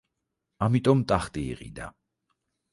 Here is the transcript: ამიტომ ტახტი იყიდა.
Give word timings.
ამიტომ 0.67 1.05
ტახტი 1.13 1.45
იყიდა. 1.53 1.93